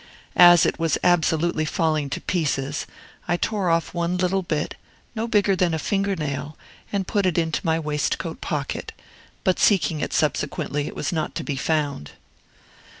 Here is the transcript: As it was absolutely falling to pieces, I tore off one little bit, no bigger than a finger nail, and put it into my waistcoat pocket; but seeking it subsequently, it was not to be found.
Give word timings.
As 0.35 0.65
it 0.65 0.79
was 0.79 0.97
absolutely 1.03 1.63
falling 1.63 2.09
to 2.09 2.21
pieces, 2.21 2.87
I 3.27 3.37
tore 3.37 3.69
off 3.69 3.93
one 3.93 4.17
little 4.17 4.41
bit, 4.41 4.73
no 5.13 5.27
bigger 5.27 5.55
than 5.55 5.75
a 5.75 5.77
finger 5.77 6.15
nail, 6.15 6.57
and 6.91 7.05
put 7.05 7.27
it 7.27 7.37
into 7.37 7.63
my 7.63 7.77
waistcoat 7.77 8.41
pocket; 8.41 8.93
but 9.43 9.59
seeking 9.59 9.99
it 9.99 10.11
subsequently, 10.11 10.87
it 10.87 10.95
was 10.95 11.13
not 11.13 11.35
to 11.35 11.43
be 11.43 11.55
found. 11.55 12.13